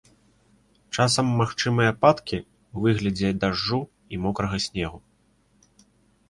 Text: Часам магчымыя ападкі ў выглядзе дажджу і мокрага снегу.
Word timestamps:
Часам 1.01 1.27
магчымыя 1.41 1.89
ападкі 1.95 2.37
ў 2.73 2.77
выглядзе 2.87 3.29
дажджу 3.45 3.79
і 4.15 4.21
мокрага 4.25 4.57
снегу. 4.67 4.99